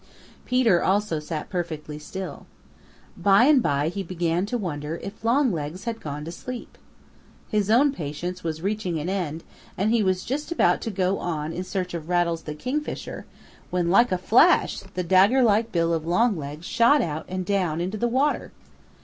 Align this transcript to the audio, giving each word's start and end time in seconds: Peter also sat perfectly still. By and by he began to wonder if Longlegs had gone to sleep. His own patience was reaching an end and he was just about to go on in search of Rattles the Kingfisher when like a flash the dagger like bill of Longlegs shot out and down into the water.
Peter 0.45 0.81
also 0.83 1.19
sat 1.19 1.47
perfectly 1.47 1.99
still. 1.99 2.47
By 3.15 3.43
and 3.43 3.61
by 3.61 3.89
he 3.89 4.01
began 4.01 4.47
to 4.47 4.57
wonder 4.57 4.97
if 5.03 5.23
Longlegs 5.23 5.83
had 5.83 6.01
gone 6.01 6.25
to 6.25 6.31
sleep. 6.31 6.79
His 7.49 7.69
own 7.69 7.91
patience 7.91 8.43
was 8.43 8.63
reaching 8.63 8.97
an 8.97 9.09
end 9.09 9.43
and 9.77 9.91
he 9.93 10.01
was 10.01 10.25
just 10.25 10.51
about 10.51 10.81
to 10.81 10.89
go 10.89 11.19
on 11.19 11.53
in 11.53 11.63
search 11.63 11.93
of 11.93 12.09
Rattles 12.09 12.41
the 12.41 12.55
Kingfisher 12.55 13.27
when 13.69 13.91
like 13.91 14.11
a 14.11 14.17
flash 14.17 14.79
the 14.79 15.03
dagger 15.03 15.43
like 15.43 15.71
bill 15.71 15.93
of 15.93 16.03
Longlegs 16.07 16.65
shot 16.65 17.03
out 17.03 17.25
and 17.29 17.45
down 17.45 17.79
into 17.79 17.95
the 17.99 18.07
water. 18.07 18.51